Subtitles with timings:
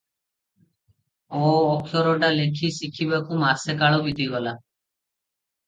[1.39, 4.59] ଅ ଅକ୍ଷରଟା ଲେଖି ଶିଖିବାକୁ ମାସେ କାଳ ବିତିଗଲା।